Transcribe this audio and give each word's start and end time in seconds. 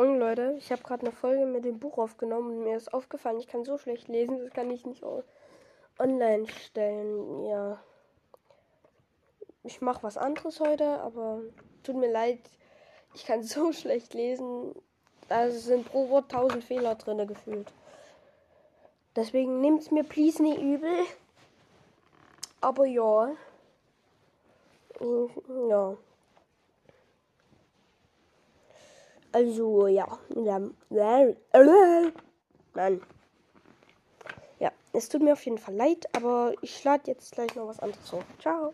Moin 0.00 0.18
Leute, 0.18 0.54
ich 0.56 0.72
habe 0.72 0.82
gerade 0.82 1.02
eine 1.02 1.14
Folge 1.14 1.44
mit 1.44 1.66
dem 1.66 1.78
Buch 1.78 1.98
aufgenommen 1.98 2.56
und 2.56 2.64
mir 2.64 2.74
ist 2.74 2.94
aufgefallen, 2.94 3.38
ich 3.38 3.48
kann 3.48 3.66
so 3.66 3.76
schlecht 3.76 4.08
lesen, 4.08 4.38
das 4.38 4.50
kann 4.50 4.70
ich 4.70 4.86
nicht 4.86 5.04
online 5.98 6.48
stellen. 6.48 7.44
Ja. 7.44 7.78
Ich 9.62 9.82
mache 9.82 10.02
was 10.02 10.16
anderes 10.16 10.58
heute, 10.58 10.86
aber 11.00 11.42
tut 11.82 11.96
mir 11.96 12.10
leid, 12.10 12.38
ich 13.12 13.26
kann 13.26 13.42
so 13.42 13.74
schlecht 13.74 14.14
lesen. 14.14 14.74
Da 15.28 15.50
sind 15.50 15.84
pro 15.84 16.08
Wort 16.08 16.30
tausend 16.30 16.64
Fehler 16.64 16.94
drin 16.94 17.26
gefühlt. 17.28 17.70
Deswegen 19.16 19.60
nehmt 19.60 19.82
es 19.82 19.90
mir 19.90 20.04
please 20.04 20.42
nicht 20.42 20.62
übel. 20.62 21.04
Aber 22.62 22.86
ja. 22.86 23.32
Ja. 25.68 25.98
Also, 29.32 29.86
ja. 29.86 30.06
Mann. 32.74 33.00
Ja, 34.58 34.70
es 34.92 35.08
tut 35.08 35.22
mir 35.22 35.32
auf 35.32 35.44
jeden 35.44 35.58
Fall 35.58 35.74
leid, 35.74 36.06
aber 36.14 36.52
ich 36.62 36.82
lade 36.84 37.02
jetzt 37.06 37.32
gleich 37.32 37.54
noch 37.54 37.68
was 37.68 37.80
anderes 37.80 38.12
hoch. 38.12 38.24
Ciao. 38.40 38.72